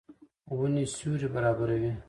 ونې 0.57 0.83
سیوری 0.95 1.27
برابروي. 1.33 1.91